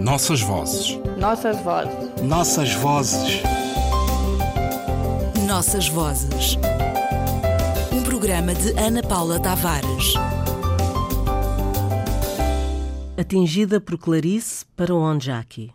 Nossas 0.00 0.40
vozes. 0.40 0.98
Nossas 1.18 1.60
vozes. 1.60 2.22
Nossas 2.22 2.72
vozes. 2.72 3.42
Nossas 5.46 5.88
vozes. 5.88 6.56
Um 7.92 8.02
programa 8.02 8.54
de 8.54 8.70
Ana 8.80 9.02
Paula 9.02 9.38
Tavares. 9.38 10.14
Atingida 13.20 13.78
por 13.78 13.98
Clarice 13.98 14.64
para 14.74 14.94
onde 14.94 15.26
Jackie. 15.26 15.70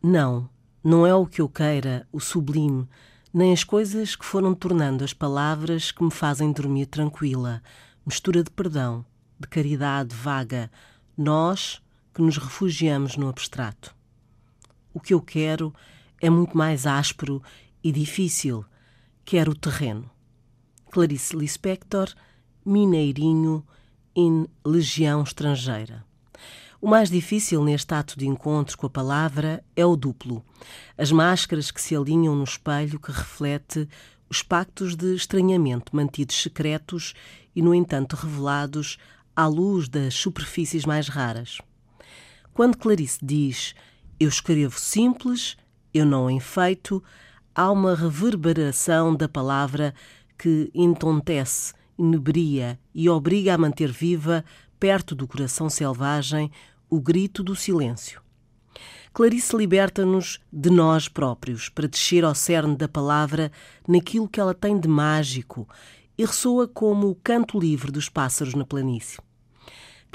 Não, 0.00 0.48
não 0.82 1.04
é 1.04 1.12
o 1.12 1.26
que 1.26 1.40
eu 1.40 1.48
queira, 1.48 2.06
o 2.12 2.20
sublime, 2.20 2.88
nem 3.34 3.52
as 3.52 3.64
coisas 3.64 4.14
que 4.14 4.24
foram 4.24 4.54
tornando 4.54 5.02
as 5.02 5.12
palavras 5.12 5.90
que 5.90 6.04
me 6.04 6.12
fazem 6.12 6.52
dormir 6.52 6.86
tranquila, 6.86 7.60
mistura 8.06 8.44
de 8.44 8.50
perdão, 8.50 9.04
de 9.40 9.48
caridade 9.48 10.14
vaga, 10.14 10.70
nós 11.18 11.82
que 12.16 12.22
nos 12.22 12.38
refugiamos 12.38 13.18
no 13.18 13.28
abstrato. 13.28 13.94
O 14.94 14.98
que 14.98 15.12
eu 15.12 15.20
quero 15.20 15.70
é 16.18 16.30
muito 16.30 16.56
mais 16.56 16.86
áspero 16.86 17.42
e 17.84 17.92
difícil. 17.92 18.64
Quero 19.22 19.52
o 19.52 19.54
terreno. 19.54 20.10
Clarice 20.90 21.36
Lispector, 21.36 22.08
Mineirinho, 22.64 23.62
in 24.16 24.46
Legião 24.64 25.22
Estrangeira. 25.22 26.06
O 26.80 26.88
mais 26.88 27.10
difícil 27.10 27.62
neste 27.62 27.92
ato 27.92 28.18
de 28.18 28.26
encontro 28.26 28.78
com 28.78 28.86
a 28.86 28.90
palavra 28.90 29.62
é 29.76 29.84
o 29.84 29.94
duplo. 29.94 30.42
As 30.96 31.12
máscaras 31.12 31.70
que 31.70 31.82
se 31.82 31.94
alinham 31.94 32.34
no 32.34 32.44
espelho 32.44 32.98
que 32.98 33.12
reflete 33.12 33.86
os 34.26 34.42
pactos 34.42 34.96
de 34.96 35.14
estranhamento 35.14 35.94
mantidos 35.94 36.40
secretos 36.40 37.12
e, 37.54 37.60
no 37.60 37.74
entanto, 37.74 38.16
revelados 38.16 38.96
à 39.36 39.46
luz 39.46 39.86
das 39.86 40.14
superfícies 40.14 40.86
mais 40.86 41.08
raras. 41.08 41.58
Quando 42.56 42.78
Clarice 42.78 43.18
diz 43.22 43.74
eu 44.18 44.30
escrevo 44.30 44.80
simples, 44.80 45.58
eu 45.92 46.06
não 46.06 46.30
enfeito, 46.30 47.04
há 47.54 47.70
uma 47.70 47.94
reverberação 47.94 49.14
da 49.14 49.28
palavra 49.28 49.92
que 50.38 50.70
entontece, 50.74 51.74
inebria 51.98 52.80
e 52.94 53.10
obriga 53.10 53.52
a 53.52 53.58
manter 53.58 53.92
viva, 53.92 54.42
perto 54.80 55.14
do 55.14 55.28
coração 55.28 55.68
selvagem, 55.68 56.50
o 56.88 56.98
grito 56.98 57.42
do 57.42 57.54
silêncio. 57.54 58.22
Clarice 59.12 59.54
liberta-nos 59.54 60.40
de 60.50 60.70
nós 60.70 61.08
próprios 61.08 61.68
para 61.68 61.86
descer 61.86 62.24
ao 62.24 62.34
cerne 62.34 62.74
da 62.74 62.88
palavra 62.88 63.52
naquilo 63.86 64.26
que 64.26 64.40
ela 64.40 64.54
tem 64.54 64.80
de 64.80 64.88
mágico 64.88 65.68
e 66.16 66.24
ressoa 66.24 66.66
como 66.66 67.10
o 67.10 67.14
canto 67.16 67.60
livre 67.60 67.92
dos 67.92 68.08
pássaros 68.08 68.54
na 68.54 68.64
planície. 68.64 69.18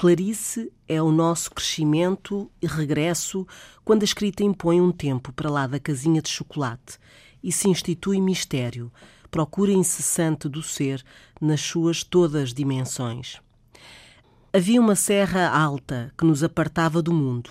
Clarice 0.02 0.72
é 0.88 1.00
o 1.00 1.12
nosso 1.12 1.48
crescimento 1.52 2.50
e 2.60 2.66
regresso 2.66 3.46
quando 3.84 4.02
a 4.02 4.04
escrita 4.04 4.42
impõe 4.42 4.80
um 4.80 4.90
tempo 4.90 5.32
para 5.32 5.48
lá 5.48 5.64
da 5.68 5.78
casinha 5.78 6.20
de 6.20 6.28
chocolate 6.28 6.98
e 7.40 7.52
se 7.52 7.68
institui 7.68 8.20
mistério, 8.20 8.92
procura 9.30 9.70
incessante 9.70 10.48
do 10.48 10.60
ser 10.60 11.04
nas 11.40 11.60
suas 11.60 12.02
todas 12.02 12.52
dimensões. 12.52 13.40
Havia 14.52 14.80
uma 14.80 14.96
serra 14.96 15.48
alta 15.48 16.12
que 16.18 16.24
nos 16.24 16.42
apartava 16.42 17.00
do 17.00 17.12
mundo. 17.12 17.50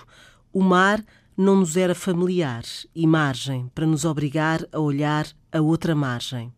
O 0.52 0.62
mar 0.62 1.02
não 1.38 1.56
nos 1.56 1.78
era 1.78 1.96
familiar 1.96 2.64
e 2.94 3.08
margem 3.08 3.72
para 3.74 3.88
nos 3.88 4.04
obrigar 4.04 4.68
a 4.74 4.80
olhar 4.82 5.26
a 5.54 5.62
outra 5.62 5.96
margem. 5.96 6.52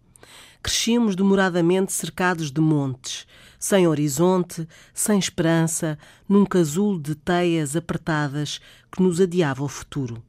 Crescíamos 0.64 1.14
demoradamente 1.14 1.92
cercados 1.92 2.50
de 2.50 2.62
montes, 2.62 3.28
sem 3.60 3.86
horizonte, 3.86 4.66
sem 4.94 5.20
esperança, 5.20 6.00
num 6.28 6.46
casulo 6.46 6.98
de 7.02 7.16
teias 7.16 7.76
apertadas 7.76 8.62
que 8.90 9.04
nos 9.04 9.20
adiava 9.20 9.62
o 9.62 9.68
futuro. 9.68 10.24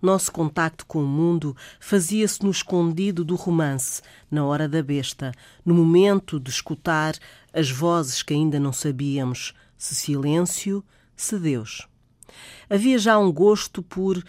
Nosso 0.00 0.32
contacto 0.32 0.86
com 0.86 1.04
o 1.04 1.06
mundo 1.06 1.54
fazia-se 1.78 2.42
no 2.42 2.50
escondido 2.50 3.22
do 3.22 3.36
romance, 3.36 4.00
na 4.30 4.42
hora 4.42 4.66
da 4.66 4.82
besta, 4.82 5.32
no 5.66 5.74
momento 5.74 6.40
de 6.40 6.48
escutar 6.48 7.14
as 7.52 7.70
vozes 7.70 8.22
que 8.22 8.32
ainda 8.32 8.58
não 8.58 8.72
sabíamos, 8.72 9.52
se 9.76 9.94
silêncio, 9.94 10.82
se 11.14 11.38
Deus. 11.38 11.86
Havia 12.70 12.98
já 12.98 13.18
um 13.18 13.30
gosto 13.30 13.82
por 13.82 14.24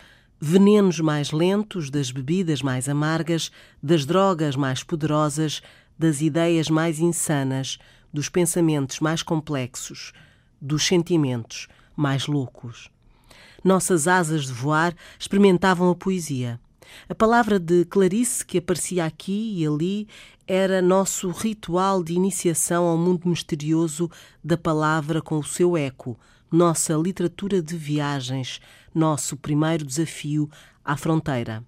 venenos 0.46 1.00
mais 1.00 1.32
lentos, 1.32 1.90
das 1.90 2.12
bebidas 2.12 2.62
mais 2.62 2.90
amargas, 2.90 3.50
das 3.82 4.06
drogas 4.06 4.58
mais 4.58 4.84
poderosas, 4.84 5.62
das 5.98 6.20
ideias 6.20 6.70
mais 6.70 7.00
insanas, 7.00 7.80
dos 8.12 8.28
pensamentos 8.28 9.00
mais 9.00 9.24
complexos, 9.24 10.12
dos 10.60 10.86
sentimentos 10.86 11.70
mais 11.96 12.28
loucos. 12.28 12.92
Nossas 13.64 14.06
asas 14.06 14.46
de 14.48 14.52
voar 14.52 14.94
experimentavam 15.18 15.90
a 15.90 15.96
poesia. 15.96 16.60
A 17.08 17.16
palavra 17.16 17.58
de 17.58 17.86
Clarice 17.86 18.46
que 18.46 18.58
aparecia 18.58 19.06
aqui 19.06 19.54
e 19.56 19.66
ali 19.66 20.10
era 20.46 20.82
nosso 20.82 21.32
ritual 21.32 22.04
de 22.04 22.16
iniciação 22.16 22.84
ao 22.84 22.98
mundo 22.98 23.30
misterioso 23.30 24.12
da 24.44 24.58
palavra 24.58 25.22
com 25.22 25.40
o 25.40 25.44
seu 25.44 25.78
eco, 25.78 26.20
nossa 26.54 26.94
literatura 26.94 27.64
de 27.64 27.76
viagens, 27.76 28.62
nosso 28.94 29.36
primeiro 29.36 29.84
desafio 29.84 30.48
à 30.86 30.96
fronteira. 30.96 31.66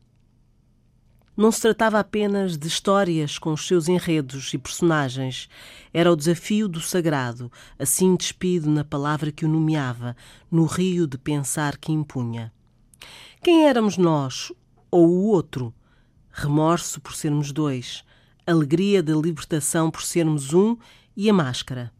Não 1.35 1.51
se 1.51 1.59
tratava 1.59 1.99
apenas 1.99 2.55
de 2.55 2.67
histórias 2.67 3.39
com 3.39 3.51
os 3.51 3.65
seus 3.65 3.89
enredos 3.89 4.53
e 4.53 4.59
personagens. 4.59 5.49
Era 5.91 6.11
o 6.11 6.15
desafio 6.15 6.67
do 6.67 6.79
sagrado, 6.79 7.51
assim 7.79 8.15
despido 8.15 8.69
na 8.69 8.83
palavra 8.83 9.31
que 9.31 9.43
o 9.43 9.49
nomeava, 9.49 10.15
no 10.51 10.65
rio 10.65 11.07
de 11.07 11.17
pensar 11.17 11.77
que 11.77 11.91
impunha. 11.91 12.53
Quem 13.41 13.67
éramos 13.67 13.97
nós 13.97 14.51
ou 14.91 15.09
o 15.09 15.23
outro? 15.25 15.73
Remorso 16.31 17.01
por 17.01 17.15
sermos 17.15 17.51
dois, 17.51 18.03
alegria 18.45 19.01
da 19.01 19.15
libertação 19.15 19.89
por 19.89 20.03
sermos 20.03 20.53
um 20.53 20.77
e 21.17 21.27
a 21.27 21.33
máscara. 21.33 21.91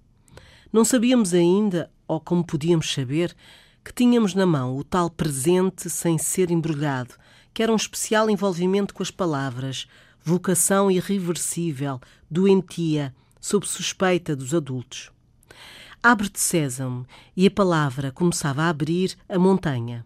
Não 0.72 0.85
sabíamos 0.85 1.34
ainda 1.34 1.90
ou 2.07 2.19
como 2.19 2.45
podíamos 2.45 2.91
saber, 2.91 3.35
que 3.85 3.93
tínhamos 3.93 4.33
na 4.33 4.47
mão 4.47 4.75
o 4.75 4.83
tal 4.83 5.11
presente 5.11 5.89
sem 5.91 6.17
ser 6.17 6.49
embrulhado, 6.49 7.13
que 7.53 7.61
era 7.61 7.71
um 7.71 7.75
especial 7.75 8.29
envolvimento 8.29 8.93
com 8.93 9.03
as 9.03 9.11
palavras, 9.11 9.88
vocação 10.23 10.89
irreversível, 10.89 12.01
doentia, 12.29 13.13
sob 13.39 13.67
suspeita 13.67 14.35
dos 14.35 14.55
adultos. 14.55 15.11
Abre-te 16.01 16.39
sésamo, 16.39 17.05
e 17.38 17.45
a 17.45 17.51
palavra 17.51 18.11
começava 18.11 18.63
a 18.63 18.69
abrir 18.69 19.15
a 19.29 19.38
montanha. 19.38 20.03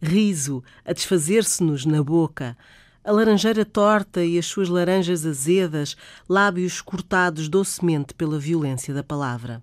Riso 0.00 0.62
a 0.84 0.92
desfazer-se-nos 0.92 1.86
na 1.86 2.02
boca, 2.02 2.56
a 3.02 3.10
laranjeira 3.10 3.64
torta 3.64 4.22
e 4.22 4.38
as 4.38 4.46
suas 4.46 4.68
laranjas 4.68 5.24
azedas, 5.24 5.96
lábios 6.28 6.80
cortados 6.80 7.48
docemente 7.48 8.14
pela 8.14 8.38
violência 8.38 8.94
da 8.94 9.02
palavra 9.02 9.62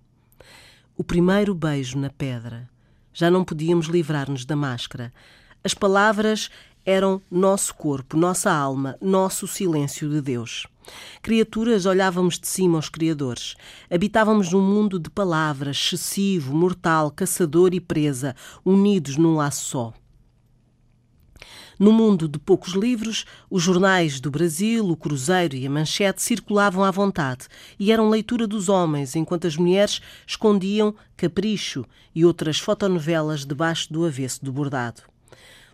o 1.02 1.04
primeiro 1.04 1.52
beijo 1.52 1.98
na 1.98 2.08
pedra. 2.10 2.70
Já 3.12 3.28
não 3.28 3.44
podíamos 3.44 3.86
livrar-nos 3.86 4.44
da 4.44 4.54
máscara. 4.54 5.12
As 5.64 5.74
palavras 5.74 6.48
eram 6.86 7.20
nosso 7.28 7.74
corpo, 7.74 8.16
nossa 8.16 8.52
alma, 8.52 8.96
nosso 9.00 9.48
silêncio 9.48 10.08
de 10.08 10.20
Deus. 10.20 10.64
Criaturas 11.20 11.86
olhávamos 11.86 12.38
de 12.38 12.46
cima 12.46 12.78
aos 12.78 12.88
Criadores. 12.88 13.56
Habitávamos 13.90 14.52
num 14.52 14.62
mundo 14.62 14.96
de 14.96 15.10
palavras, 15.10 15.76
excessivo, 15.76 16.54
mortal, 16.54 17.10
caçador 17.10 17.74
e 17.74 17.80
presa, 17.80 18.36
unidos 18.64 19.16
num 19.16 19.34
laço 19.34 19.64
só. 19.64 19.92
No 21.82 21.90
mundo 21.90 22.28
de 22.28 22.38
poucos 22.38 22.74
livros, 22.74 23.24
os 23.50 23.60
jornais 23.60 24.20
do 24.20 24.30
Brasil, 24.30 24.88
o 24.88 24.96
Cruzeiro 24.96 25.56
e 25.56 25.66
a 25.66 25.68
Manchete 25.68 26.22
circulavam 26.22 26.84
à 26.84 26.92
vontade 26.92 27.48
e 27.76 27.90
eram 27.90 28.08
leitura 28.08 28.46
dos 28.46 28.68
homens, 28.68 29.16
enquanto 29.16 29.48
as 29.48 29.56
mulheres 29.56 30.00
escondiam 30.24 30.94
Capricho 31.16 31.84
e 32.14 32.24
outras 32.24 32.60
fotonovelas 32.60 33.44
debaixo 33.44 33.92
do 33.92 34.04
avesso 34.04 34.44
do 34.44 34.52
bordado. 34.52 35.02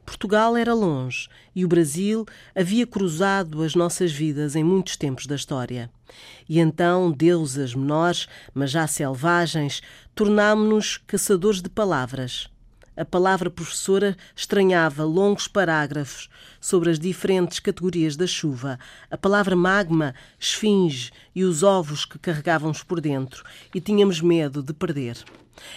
Portugal 0.02 0.56
era 0.56 0.72
longe 0.72 1.28
e 1.54 1.62
o 1.62 1.68
Brasil 1.68 2.24
havia 2.56 2.86
cruzado 2.86 3.62
as 3.62 3.74
nossas 3.74 4.10
vidas 4.10 4.56
em 4.56 4.64
muitos 4.64 4.96
tempos 4.96 5.26
da 5.26 5.36
história. 5.36 5.90
E 6.48 6.58
então, 6.58 7.12
deusas 7.12 7.74
menores, 7.74 8.26
mas 8.54 8.70
já 8.70 8.86
selvagens, 8.86 9.82
tornámo-nos 10.14 10.96
caçadores 11.06 11.60
de 11.60 11.68
palavras 11.68 12.48
a 12.98 13.04
palavra 13.04 13.48
professora 13.48 14.16
estranhava 14.34 15.04
longos 15.04 15.46
parágrafos 15.46 16.28
sobre 16.60 16.90
as 16.90 16.98
diferentes 16.98 17.60
categorias 17.60 18.16
da 18.16 18.26
chuva, 18.26 18.76
a 19.08 19.16
palavra 19.16 19.54
magma, 19.54 20.16
esfinge 20.36 21.12
e 21.32 21.44
os 21.44 21.62
ovos 21.62 22.04
que 22.04 22.18
carregávamos 22.18 22.82
por 22.82 23.00
dentro, 23.00 23.44
e 23.72 23.80
tínhamos 23.80 24.20
medo 24.20 24.64
de 24.64 24.72
perder. 24.72 25.16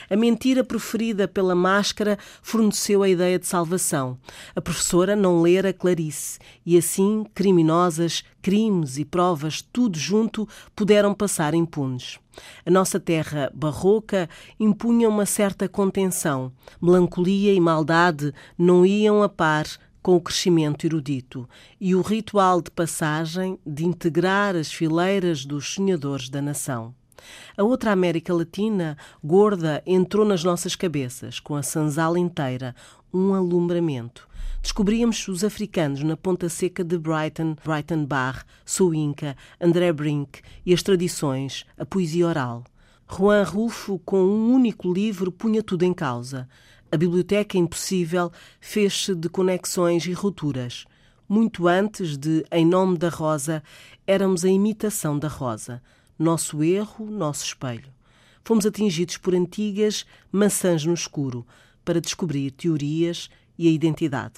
A 0.10 0.16
mentira 0.16 0.64
proferida 0.64 1.28
pela 1.28 1.56
máscara 1.56 2.18
forneceu 2.42 3.04
a 3.04 3.10
ideia 3.10 3.40
de 3.40 3.48
salvação. 3.48 4.18
A 4.56 4.62
professora 4.62 5.16
não 5.16 5.42
lera 5.42 5.74
Clarice, 5.74 6.40
e 6.66 6.78
assim 6.78 7.26
criminosas, 7.34 8.24
crimes 8.42 8.98
e 8.98 9.06
provas, 9.06 9.62
tudo 9.62 9.98
junto, 9.98 10.48
puderam 10.76 11.14
passar 11.14 11.54
impunes. 11.54 12.20
A 12.66 12.72
nossa 12.72 13.00
terra 13.00 13.52
barroca 13.54 14.30
impunha 14.60 15.10
uma 15.10 15.26
certa 15.26 15.68
contenção. 15.68 16.52
Melancolia 16.82 17.54
e 17.54 17.60
maldade 17.60 18.34
não 18.58 18.86
iam 18.86 19.22
a 19.22 19.30
par 19.30 19.66
com 20.02 20.16
o 20.16 20.22
crescimento 20.22 20.86
erudito 20.86 21.48
e 21.80 21.94
o 21.94 22.02
ritual 22.02 22.62
de 22.62 22.72
passagem 22.72 23.60
de 23.66 23.86
integrar 23.86 24.56
as 24.56 24.72
fileiras 24.72 25.46
dos 25.46 25.74
sonhadores 25.74 26.30
da 26.30 26.42
nação. 26.42 26.94
A 27.58 27.64
outra 27.64 27.92
América 27.92 28.34
Latina, 28.34 28.98
gorda, 29.24 29.82
entrou 29.86 30.26
nas 30.26 30.44
nossas 30.44 30.76
cabeças, 30.76 31.40
com 31.40 31.56
a 31.56 31.64
sanzala 31.64 32.20
inteira, 32.20 32.76
um 33.14 33.34
alumbramento. 33.34 34.28
Descobríamos 34.62 35.28
os 35.28 35.44
africanos 35.44 36.04
na 36.04 36.16
ponta 36.16 36.48
seca 36.48 36.84
de 36.84 36.98
Brighton, 36.98 37.56
Brighton 37.66 38.06
Bar, 38.06 38.46
Suinca, 38.64 39.36
André 39.60 39.92
Brink 39.92 40.42
e 40.66 40.74
as 40.74 40.84
tradições, 40.84 41.66
a 41.78 41.86
poesia 41.86 42.28
oral. 42.28 42.64
Juan 43.10 43.44
Rulfo, 43.44 44.00
com 44.06 44.24
um 44.24 44.54
único 44.54 44.94
livro, 44.94 45.32
punha 45.32 45.64
tudo 45.64 45.84
em 45.84 45.94
causa. 45.94 46.48
A 46.92 46.96
biblioteca 46.96 47.58
impossível 47.58 48.32
fez-se 48.60 49.16
de 49.16 49.28
conexões 49.30 50.06
e 50.06 50.14
rupturas. 50.14 50.86
Muito 51.28 51.68
antes 51.68 52.18
de 52.18 52.46
Em 52.52 52.66
Nome 52.66 52.98
da 52.98 53.10
Rosa, 53.10 53.64
éramos 54.06 54.46
a 54.46 54.50
imitação 54.50 55.18
da 55.18 55.28
rosa. 55.28 55.82
Nosso 56.22 56.64
erro, 56.64 57.10
nosso 57.10 57.44
espelho. 57.44 57.92
Fomos 58.44 58.64
atingidos 58.64 59.18
por 59.18 59.34
antigas 59.34 60.06
maçãs 60.32 60.86
no 60.86 60.94
escuro 60.94 61.44
para 61.84 62.00
descobrir 62.00 62.52
teorias 62.52 63.28
e 63.58 63.68
a 63.68 63.72
identidade. 63.72 64.36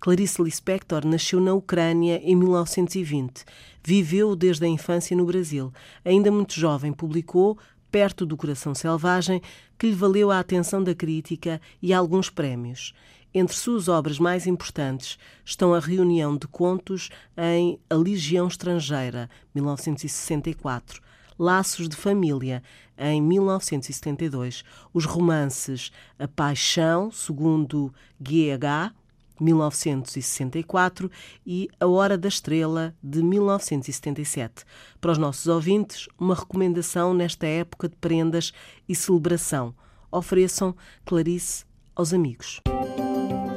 Clarice 0.00 0.42
Lispector 0.42 1.06
nasceu 1.06 1.38
na 1.38 1.52
Ucrânia 1.52 2.22
em 2.24 2.34
1920. 2.34 3.44
Viveu 3.84 4.34
desde 4.34 4.64
a 4.64 4.68
infância 4.68 5.14
no 5.14 5.26
Brasil. 5.26 5.70
Ainda 6.06 6.32
muito 6.32 6.58
jovem, 6.58 6.90
publicou 6.90 7.58
Perto 7.90 8.24
do 8.24 8.34
Coração 8.34 8.74
Selvagem, 8.74 9.42
que 9.78 9.88
lhe 9.88 9.94
valeu 9.94 10.30
a 10.30 10.38
atenção 10.38 10.82
da 10.82 10.94
crítica 10.94 11.60
e 11.82 11.92
alguns 11.92 12.30
prémios. 12.30 12.94
Entre 13.34 13.54
suas 13.54 13.88
obras 13.88 14.18
mais 14.18 14.46
importantes 14.46 15.18
estão 15.44 15.74
a 15.74 15.80
reunião 15.80 16.34
de 16.34 16.48
contos 16.48 17.10
em 17.36 17.78
A 17.90 17.94
Legião 17.94 18.48
Estrangeira, 18.48 19.28
1964, 19.54 21.09
Laços 21.40 21.88
de 21.88 21.96
Família, 21.96 22.62
em 22.98 23.22
1972, 23.22 24.62
os 24.92 25.06
romances 25.06 25.90
A 26.18 26.28
Paixão, 26.28 27.10
segundo 27.10 27.94
GH, 28.20 28.92
1964 29.40 31.10
e 31.46 31.70
A 31.80 31.86
Hora 31.86 32.18
da 32.18 32.28
Estrela, 32.28 32.94
de 33.02 33.22
1977. 33.22 34.66
Para 35.00 35.12
os 35.12 35.16
nossos 35.16 35.46
ouvintes, 35.46 36.08
uma 36.18 36.34
recomendação 36.34 37.14
nesta 37.14 37.46
época 37.46 37.88
de 37.88 37.96
prendas 37.96 38.52
e 38.86 38.94
celebração. 38.94 39.74
Ofereçam 40.12 40.76
Clarice 41.06 41.64
aos 41.96 42.12
amigos. 42.12 42.60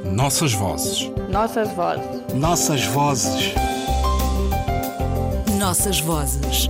Nossas 0.05 0.53
vozes. 0.53 1.11
Nossas 1.29 1.69
vozes. 1.73 2.33
Nossas 2.33 2.85
vozes. 2.85 3.53
Nossas 5.59 5.99
vozes. 5.99 6.69